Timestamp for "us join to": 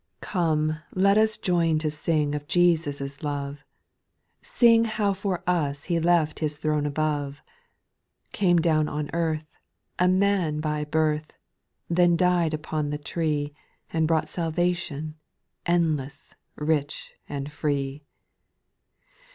1.15-1.91